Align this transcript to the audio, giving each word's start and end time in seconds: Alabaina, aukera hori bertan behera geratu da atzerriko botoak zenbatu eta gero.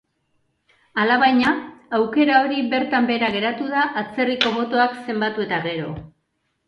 Alabaina, 1.01 1.51
aukera 1.99 2.39
hori 2.45 2.57
bertan 2.71 3.09
behera 3.11 3.29
geratu 3.37 3.67
da 3.75 3.85
atzerriko 4.03 4.55
botoak 4.59 4.97
zenbatu 5.11 5.47
eta 5.49 5.61
gero. 5.71 5.93